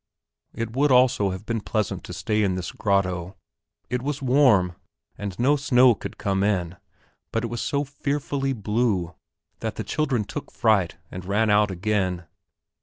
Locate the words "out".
11.51-11.69